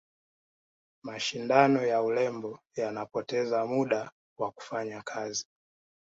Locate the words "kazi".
5.01-5.45